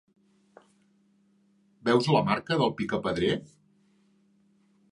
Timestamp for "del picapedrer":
2.63-3.33